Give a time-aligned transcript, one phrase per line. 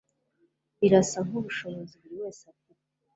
[0.79, 2.87] Birasa nkubushobozi buri wese afite.